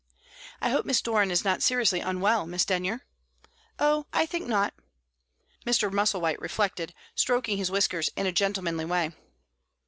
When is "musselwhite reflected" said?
5.93-6.95